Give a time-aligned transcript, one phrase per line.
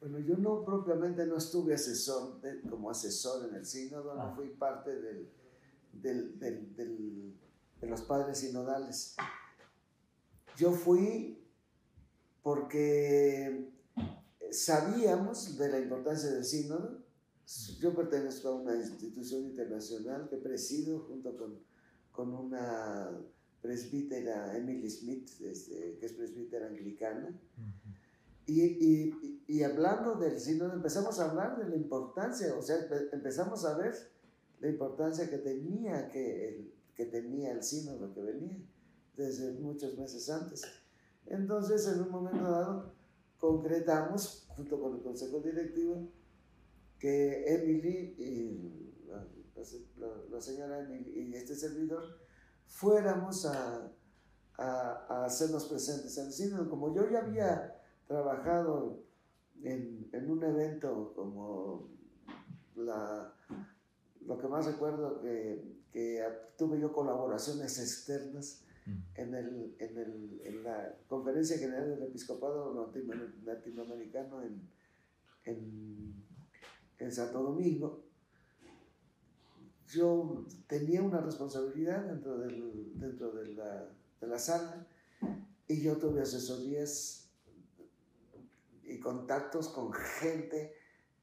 [0.00, 2.40] Bueno, yo no propiamente no estuve asesor
[2.70, 4.32] como asesor en el sínodo, no ah.
[4.36, 5.28] fui parte del,
[5.92, 7.34] del, del,
[7.80, 9.16] de los padres sinodales.
[10.56, 11.38] Yo fui
[12.42, 13.70] porque
[14.50, 17.02] sabíamos de la importancia del sínodo.
[17.80, 21.58] Yo pertenezco a una institución internacional que presido junto con,
[22.12, 23.10] con una
[23.60, 27.38] presbítera, Emily Smith, este, que es presbítera anglicana.
[28.48, 32.78] Y, y, y, hablando del sínodo, empezamos a hablar de la importancia, o sea,
[33.12, 33.94] empezamos a ver
[34.60, 38.58] la importancia que tenía, que el, que tenía el sínodo que venía
[39.18, 40.62] desde muchos meses antes.
[41.26, 42.94] Entonces, en un momento dado,
[43.36, 46.10] concretamos, junto con el consejo directivo,
[46.98, 48.94] que Emily y
[50.30, 52.02] la, señora Emily y este servidor
[52.64, 53.92] fuéramos a,
[54.56, 56.70] a, hacernos presentes en el sínodo.
[56.70, 57.77] Como yo ya había
[58.08, 59.04] trabajado
[59.62, 61.88] en, en un evento como
[62.74, 63.32] la,
[64.26, 66.24] lo que más recuerdo que, que
[66.56, 68.64] tuve yo colaboraciones externas
[69.14, 72.90] en, el, en, el, en, la Conferencia General del Episcopado
[73.44, 74.62] Latinoamericano en,
[75.44, 76.14] en,
[76.98, 78.02] en Santo Domingo,
[79.88, 83.88] yo tenía una responsabilidad dentro, del, dentro de, la,
[84.20, 84.86] de la sala
[85.66, 87.27] y yo tuve asesorías
[89.00, 90.74] contactos con gente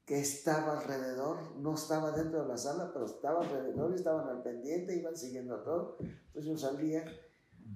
[0.06, 4.42] que estaba alrededor, no estaba dentro de la sala, pero estaba alrededor y estaban al
[4.42, 5.96] pendiente, iban siguiendo todo.
[6.00, 7.04] Entonces yo salía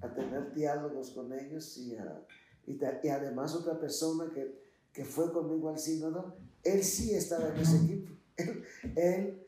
[0.01, 1.97] a tener diálogos con ellos y,
[3.09, 4.61] además otra persona que,
[4.93, 8.11] que, fue conmigo al sínodo, él sí estaba en ese equipo.
[8.95, 9.45] Él,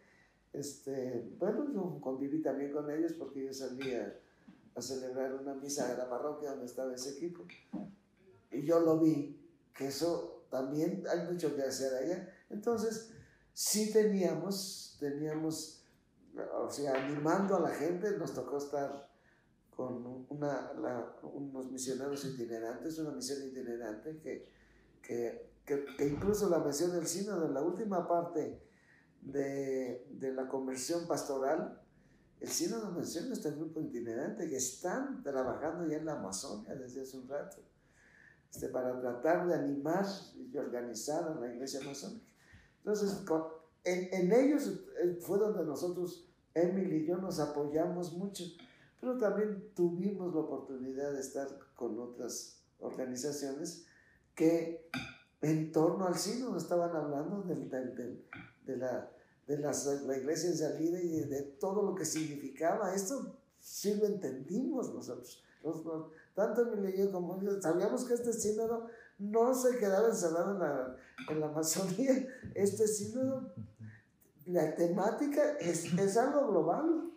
[0.52, 4.20] este, bueno, yo conviví también con ellos porque yo salía
[4.76, 7.46] a celebrar una misa de la parroquia donde estaba ese equipo.
[8.52, 9.40] Y yo lo vi,
[9.74, 12.30] que eso también hay mucho que hacer allá.
[12.52, 13.10] Entonces,
[13.54, 15.84] sí teníamos, teníamos,
[16.62, 19.10] o sea, animando a la gente, nos tocó estar
[19.76, 20.72] con una,
[21.24, 24.48] unos misioneros itinerantes, una misión itinerante que,
[25.02, 28.62] que, que, incluso la mención del sínodo, en la última parte
[29.22, 31.82] de, de la conversión pastoral,
[32.40, 37.18] el sínodo menciona este grupo itinerante que están trabajando ya en la Amazonia desde hace
[37.18, 37.58] un rato,
[38.54, 40.06] este, para tratar de animar
[40.36, 42.32] y organizar a la iglesia amazónica.
[42.78, 43.24] Entonces,
[43.84, 48.44] en, en ellos eh, fue donde nosotros, Emily y yo, nos apoyamos mucho
[49.04, 53.86] pero también tuvimos la oportunidad de estar con otras organizaciones
[54.34, 54.90] que
[55.42, 59.12] en torno al sínodo estaban hablando del, de, la,
[59.46, 62.96] de las, la iglesia en salida y de, todo lo que significaba.
[62.96, 65.42] Esto sí lo entendimos nosotros.
[66.36, 68.88] tanto Emilio como yo sabíamos que este sínodo
[69.18, 70.98] no se quedaba encerrado en la,
[71.30, 72.28] en la Amazonía.
[72.54, 73.54] Este sínodo,
[74.46, 77.10] la temática es, es algo global.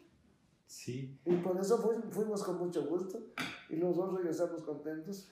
[0.69, 1.19] Sí.
[1.25, 1.79] Y por eso
[2.11, 3.21] fuimos con mucho gusto
[3.69, 5.29] y los dos regresamos contentos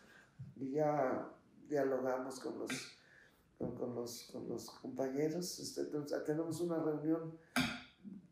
[0.57, 1.29] y ya
[1.69, 2.71] dialogamos con los,
[3.59, 5.61] con, los, con los compañeros.
[5.61, 5.85] Este,
[6.27, 7.39] tenemos una reunión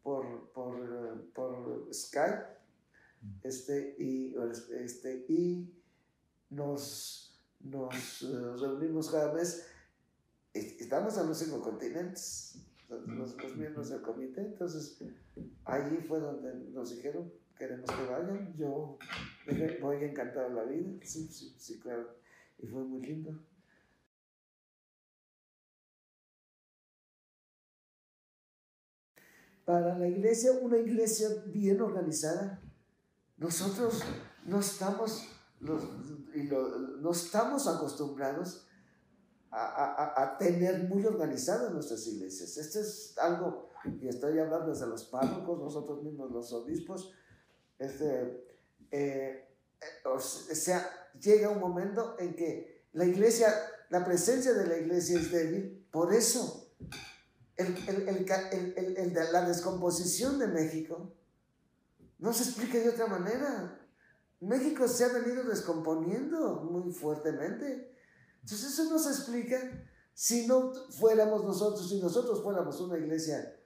[0.02, 2.61] por, por, por Skype
[3.42, 4.34] este, y,
[4.72, 5.72] este, y
[6.50, 9.66] nos, nos eh, reunimos cada mes.
[10.52, 12.62] Estamos en los cinco continentes
[13.06, 14.42] los, miembros del comité.
[14.42, 15.02] Entonces,
[15.64, 18.54] allí fue donde nos dijeron, queremos que vayan.
[18.56, 18.98] Yo
[19.80, 20.90] voy encantado de la vida.
[21.02, 22.16] Sí, sí, sí, claro.
[22.58, 23.38] Y fue muy lindo.
[29.64, 32.60] Para la iglesia, una iglesia bien organizada,
[33.42, 34.02] nosotros
[34.44, 35.26] no estamos,
[35.60, 35.82] los,
[36.34, 38.68] y no estamos acostumbrados
[39.50, 42.56] a, a, tener muy organizadas nuestras iglesias.
[42.56, 43.68] Esto es algo,
[44.00, 47.12] y estoy hablando desde los párrocos, nosotros mismos los obispos,
[47.78, 48.46] este,
[48.90, 49.48] eh,
[50.04, 50.88] o sea,
[51.20, 53.52] llega un momento en que la iglesia,
[53.90, 56.72] la presencia de la iglesia es débil, por eso
[57.56, 61.12] el, el, el, la descomposición de México
[62.22, 63.80] no se explica de otra manera.
[64.38, 67.96] México se ha venido descomponiendo muy fuertemente.
[68.42, 69.58] Entonces eso nos explica
[70.14, 73.60] si no fuéramos nosotros, si nosotros fuéramos una iglesia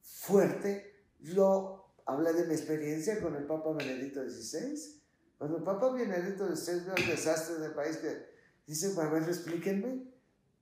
[0.00, 1.08] fuerte.
[1.18, 5.02] Yo hablé de mi experiencia con el Papa Benedicto XVI.
[5.36, 8.28] Cuando el Papa Benedicto XVI vio el desastre del país, que
[8.64, 10.08] dice, a ver, explíquenme,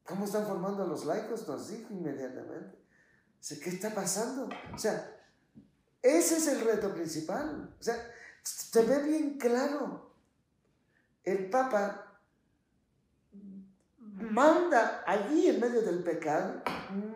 [0.05, 1.47] ¿cómo están formando a los laicos?
[1.47, 2.79] Nos dijo inmediatamente.
[3.39, 4.49] Dice, ¿qué está pasando?
[4.75, 5.16] O sea,
[6.07, 7.75] ese es el reto principal.
[7.79, 7.97] O sea,
[8.43, 10.13] se ve bien claro.
[11.25, 12.21] El Papa
[13.99, 16.63] manda allí en medio del pecado,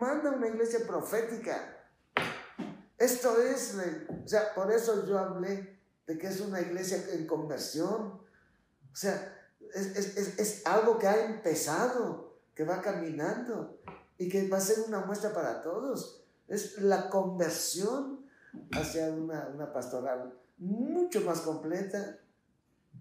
[0.00, 1.76] manda una iglesia profética.
[2.98, 3.76] Esto es,
[4.25, 8.20] o sea, por eso yo hablé de que es una iglesia en conversión.
[8.92, 9.38] O sea,
[9.72, 9.96] es,
[10.38, 13.81] es algo que ha empezado, que va caminando
[14.19, 16.25] y que va a ser una muestra para todos.
[16.48, 18.19] Es la conversión
[18.73, 22.19] hacia una, una pastoral mucho más completa,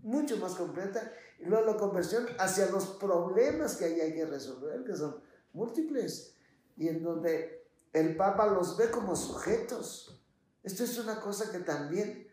[0.02, 4.84] mucho más completa, y luego la conversión hacia los problemas que ahí hay que resolver,
[4.84, 5.22] que son
[5.54, 6.36] múltiples,
[6.78, 10.24] y en donde el Papa los ve como sujetos.
[10.64, 12.28] Esto es una cosa que también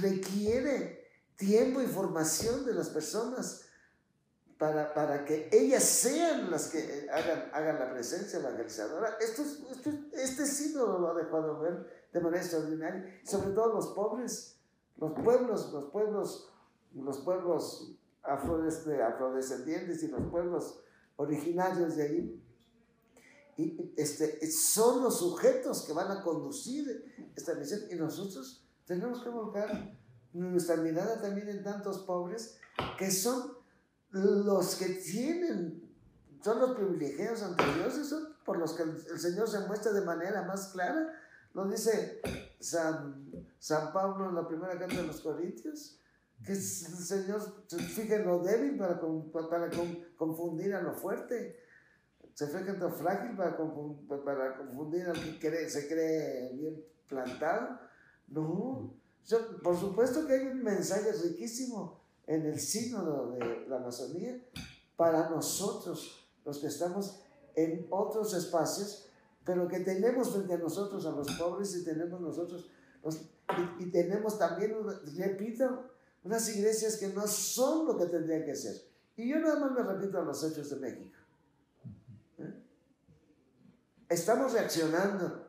[0.00, 3.67] requiere tiempo y formación de las personas
[4.58, 9.16] para, para que ellas sean las que hagan, hagan la presencia evangelizadora.
[9.20, 14.58] Esto, esto, este sínodo lo ha dejado ver de manera extraordinaria, sobre todo los pobres,
[14.96, 16.52] los pueblos, los pueblos,
[16.94, 20.80] los pueblos afrodescendientes y los pueblos
[21.16, 22.44] originarios de ahí.
[23.56, 29.28] Y este, son los sujetos que van a conducir esta misión y nosotros tenemos que
[29.28, 29.96] volcar
[30.32, 32.58] nuestra mirada también en tantos pobres
[32.96, 33.57] que son
[34.10, 35.88] los que tienen,
[36.42, 40.42] son los privilegiados ante Dios, son por los que el Señor se muestra de manera
[40.42, 41.14] más clara
[41.54, 42.20] lo dice
[42.60, 45.98] San, San Pablo en la primera carta de los Corintios,
[46.44, 49.00] que el Señor se fija en lo débil para,
[50.16, 51.58] confundir a lo fuerte.
[52.34, 57.80] Se fija en lo frágil para, confundir al que se cree bien plantado.
[58.28, 58.94] No,
[59.62, 61.97] por supuesto que hay un mensaje riquísimo
[62.28, 64.40] en el sínodo de la Amazonía
[64.96, 67.20] para nosotros, los que estamos
[67.56, 69.08] en otros espacios
[69.48, 72.68] pero que tenemos frente a nosotros a los pobres y tenemos nosotros,
[73.78, 74.76] y, tenemos también,
[75.16, 75.84] repito,
[76.22, 78.74] unas iglesias que no son lo que tendrían que ser.
[79.16, 81.16] Y yo nada más me repito a los hechos de México.
[82.36, 82.62] ¿eh?
[84.10, 85.48] Estamos reaccionando,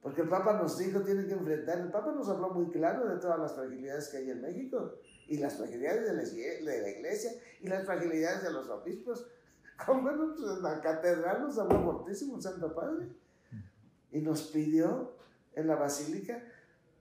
[0.00, 3.20] porque el Papa nos dijo, tienen que enfrentar, el Papa nos habló muy claro de
[3.20, 4.94] todas las fragilidades que hay en México,
[5.26, 9.26] y las fragilidades de la, iglesia, y las fragilidades de los obispos.
[9.86, 13.08] Como en la catedral nos habló fortísimo el Santo Padre
[14.12, 15.16] y nos pidió
[15.54, 16.42] en la basílica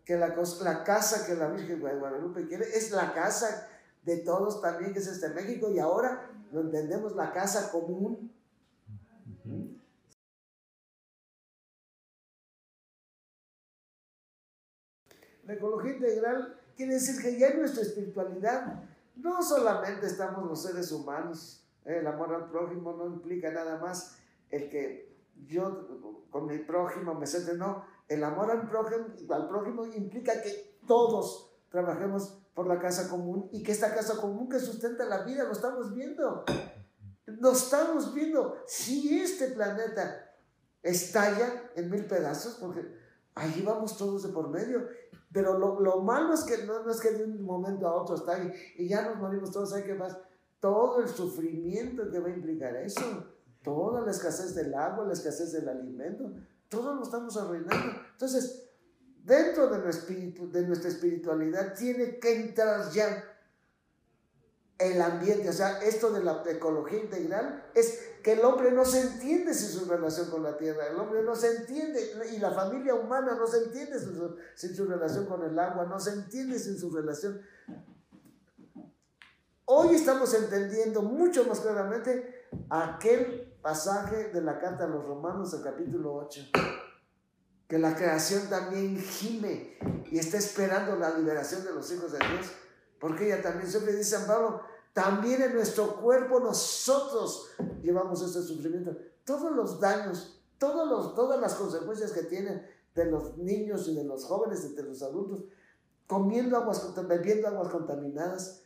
[0.06, 3.70] que la, la casa que la Virgen de Guadalupe quiere es la casa
[4.04, 8.31] de todos también, que es este México, y ahora lo entendemos la casa común.
[15.44, 18.84] La ecología integral quiere decir que ya en nuestra espiritualidad
[19.16, 24.18] no solamente estamos los seres humanos, eh, el amor al prójimo no implica nada más
[24.50, 25.14] el que
[25.46, 30.78] yo con mi prójimo me siento, no, el amor al prójimo, al prójimo implica que
[30.88, 35.44] todos trabajemos por la casa común y que esta casa común que sustenta la vida,
[35.44, 36.46] lo estamos viendo.
[37.25, 38.58] Lo estamos viendo.
[38.68, 40.31] Si este planeta
[40.84, 42.86] estalla en mil pedazos, porque
[43.34, 44.88] ahí vamos todos de por medio,
[45.33, 48.53] pero lo, lo malo es que no, es que de un momento a otro estalle
[48.77, 50.18] y ya nos morimos todos, hay que más?
[50.59, 55.53] Todo el sufrimiento que va a implicar eso toda la escasez del agua, la escasez
[55.53, 56.31] del alimento,
[56.69, 57.93] todo lo estamos arruinando.
[58.12, 58.69] Entonces,
[59.24, 63.24] dentro de, espíritu, de nuestra espiritualidad tiene que entrar ya
[64.80, 69.01] el ambiente, o sea, esto de la ecología integral es que el hombre no se
[69.01, 72.01] entiende sin su relación con la tierra, el hombre no se entiende,
[72.34, 75.86] y la familia humana no se entiende sin su, sin su relación con el agua,
[75.86, 77.42] no se entiende sin su relación.
[79.65, 85.62] Hoy estamos entendiendo mucho más claramente aquel pasaje de la carta a los romanos, el
[85.62, 86.42] capítulo 8,
[87.68, 89.77] que la creación también gime
[90.12, 92.51] y está esperando la liberación de los hijos de Dios,
[93.03, 94.62] porque ella también siempre dice San Pablo,
[94.93, 97.50] también en nuestro cuerpo nosotros
[97.81, 98.95] llevamos este sufrimiento.
[99.25, 104.05] Todos los daños, todos los, todas las consecuencias que tienen de los niños y de
[104.05, 105.43] los jóvenes y de los adultos,
[106.07, 108.62] comiendo aguas, bebiendo aguas contaminadas,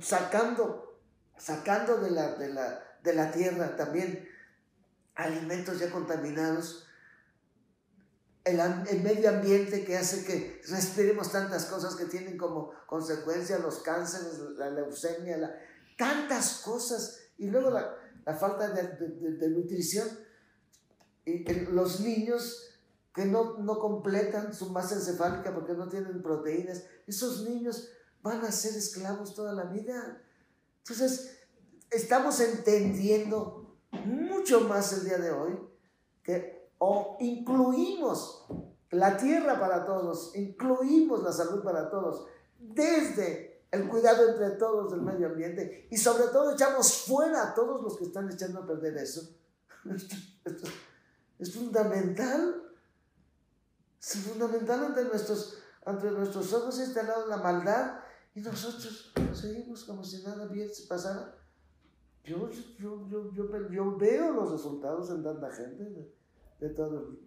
[0.00, 0.96] sacando,
[1.38, 4.28] sacando de la, de la, de la tierra también
[5.14, 6.88] alimentos ya contaminados,
[8.44, 14.38] el, medio ambiente que hace que respiremos tantas cosas que tienen como consecuencia los cánceres,
[14.56, 15.54] la leucemia,
[15.96, 17.98] tantas cosas, y luego la,
[18.34, 20.08] falta de, nutrición,
[21.24, 22.68] y, los niños
[23.14, 27.90] que no, no completan su masa encefálica porque no tienen proteínas, esos niños
[28.22, 30.22] van a ser esclavos toda la vida.
[30.78, 31.38] Entonces,
[31.90, 35.58] estamos entendiendo mucho más el día de hoy
[36.22, 38.44] que o incluimos
[38.90, 42.26] la tierra para todos, incluimos la salud para todos,
[42.58, 47.82] desde el cuidado entre todos del medio ambiente y sobre todo echamos fuera a todos
[47.82, 49.22] los que están echando a perder eso.
[51.38, 52.64] es fundamental.
[54.00, 58.00] Es fundamental ante nuestros, ante nuestros ojos instalado la maldad
[58.34, 61.32] y nosotros seguimos como si nada bien se pasara.
[62.24, 66.12] Yo, yo, yo, yo, veo los resultados en tanta gente
[66.60, 67.22] de, de todo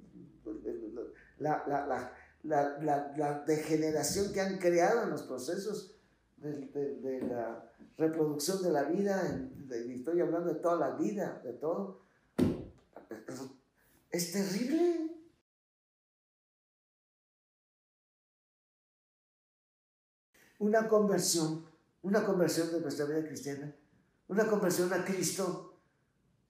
[1.39, 2.13] la, la,
[2.43, 5.95] la, la, degeneración que han creado en los procesos
[6.37, 9.49] de, la reproducción de la vida,
[9.89, 12.05] estoy hablando de toda la vida, de todo.
[14.11, 15.11] Es terrible.
[20.59, 21.65] Una conversión,
[22.01, 23.75] una conversión de nuestra vida cristiana,
[24.27, 25.77] una conversión a Cristo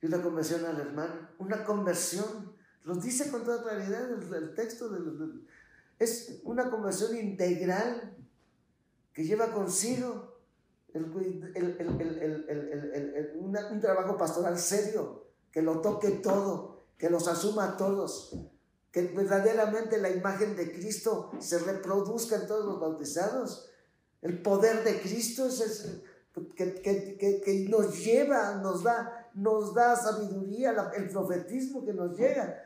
[0.01, 2.54] y una conversión al hermano, una conversión,
[2.85, 4.89] lo dice con toda claridad el, texto,
[5.97, 8.15] es una conversión integral
[9.11, 10.35] que lleva consigo
[13.39, 18.37] un trabajo pastoral serio, que lo toque todo, que los asuma todos,
[18.91, 23.69] que verdaderamente la imagen de Cristo se reproduzca en todos los bautizados.
[24.21, 26.01] El poder de Cristo es,
[26.55, 32.64] que, que, nos lleva, nos da, nos da sabiduría, el profetismo que nos llega.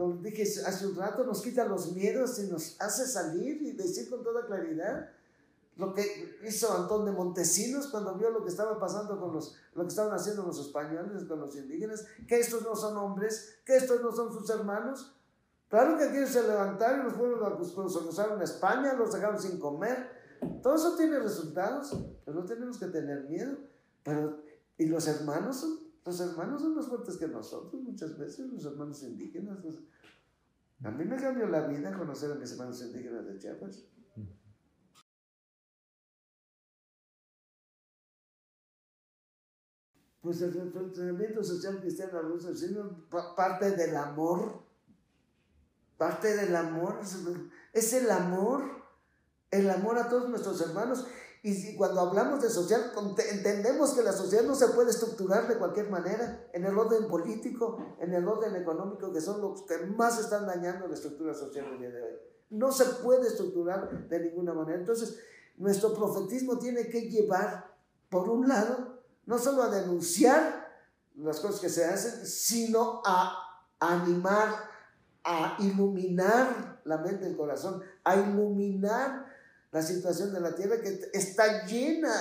[0.00, 4.08] Lo dije hace un rato, nos quita los miedos y nos hace salir y decir
[4.08, 5.10] con toda claridad
[5.76, 9.82] lo que hizo Antón de Montesinos cuando vio lo que estaba pasando con los, lo
[9.82, 14.00] que estaban haciendo los españoles con los indígenas, que estos no son hombres, que estos
[14.00, 15.14] no son sus hermanos.
[15.68, 20.08] Claro que aquí se levantaron los fueron los acusaron a España, los dejaron sin comer.
[20.62, 23.54] Todo eso tiene resultados, pero no tenemos que tener miedo.
[24.02, 24.42] Pero,
[24.78, 29.02] y los hermanos son, los hermanos son más fuertes que nosotros muchas veces, los hermanos
[29.02, 29.58] indígenas.
[30.82, 33.84] a mí me cambió la vida conocer a mis hermanos indígenas de Chiapas.
[40.20, 42.46] pues el funcionamiento social cristiano luz
[43.36, 44.62] parte del amor,
[45.96, 47.00] parte del amor,
[47.72, 48.62] es el amor,
[49.50, 51.06] el amor a todos nuestros hermanos.
[51.42, 52.92] Y cuando hablamos de social,
[53.30, 57.78] entendemos que la sociedad no se puede estructurar de cualquier manera, en el orden político,
[57.98, 61.78] en el orden económico, que son los que más están dañando la estructura social del
[61.78, 62.12] día de hoy.
[62.50, 64.78] No se puede estructurar de ninguna manera.
[64.78, 65.18] Entonces,
[65.56, 67.74] nuestro profetismo tiene que llevar,
[68.10, 70.68] por un lado, no solo a denunciar
[71.16, 74.48] las cosas que se hacen, sino a animar,
[75.24, 79.29] a iluminar la mente el corazón, a iluminar
[79.72, 82.12] la situación de la tierra que está llena,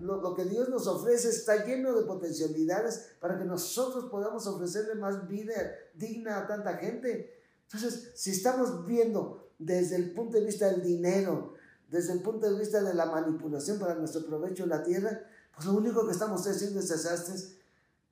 [0.00, 5.28] lo, que Dios nos ofrece está lleno de potencialidades para que nosotros podamos ofrecerle más
[5.28, 5.54] vida
[5.94, 7.32] digna a tanta gente.
[7.62, 11.54] Entonces, si estamos viendo desde el punto de vista del dinero,
[11.88, 15.22] desde el punto de vista de la manipulación para nuestro provecho en la tierra,
[15.54, 17.54] pues lo único que estamos haciendo es desastres.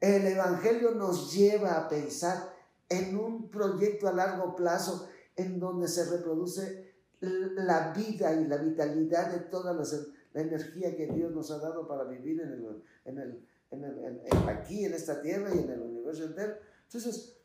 [0.00, 2.54] El Evangelio nos lleva a pensar
[2.88, 6.93] en un proyecto a largo plazo en donde se reproduce
[7.24, 9.84] la vida y la vitalidad de toda la,
[10.34, 14.84] energía que Dios nos ha dado para vivir en el, en el, en el, aquí,
[14.84, 16.56] en esta tierra y en el universo entero.
[16.84, 17.36] Entonces,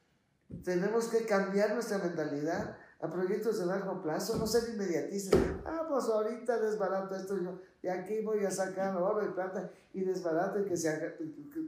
[0.63, 5.39] tenemos que cambiar nuestra mentalidad a proyectos de largo plazo, no ser inmediatistas.
[5.65, 10.01] Ah, pues ahorita desbarato esto yo, y aquí voy a sacar oro y plata y
[10.01, 11.13] desbarato y que, se haga,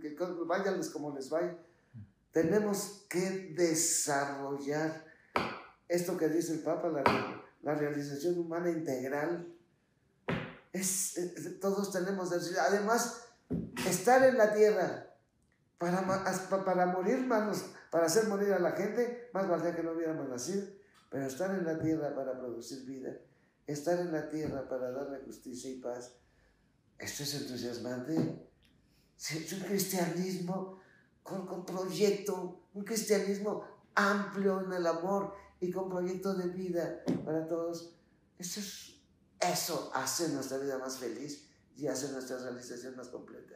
[0.01, 0.15] que,
[0.91, 1.56] como les vaya.
[2.32, 5.06] Tenemos que desarrollar
[5.88, 7.03] esto que dice el Papa, la,
[7.62, 9.53] la realización humana integral.
[10.74, 11.15] Es,
[11.60, 13.25] todos tenemos, además,
[13.88, 15.08] estar en la tierra
[15.77, 16.06] para,
[16.65, 20.82] para morir, manos, para hacer morir a la gente, más valdría que no hubiéramos nacido
[21.12, 23.13] pero estar en la tierra para producir vida,
[23.68, 26.13] estar en la tierra para darle justicia y paz,
[26.98, 28.48] esto es entusiasmante.
[29.18, 30.80] Es un cristianismo
[31.22, 37.48] con, con proyecto, un cristianismo amplio en el amor y con proyecto de vida para
[37.48, 37.96] todos.
[38.38, 39.00] Eso, es,
[39.39, 43.56] eso hace nuestra vida más feliz y hace nuestra realización más completa.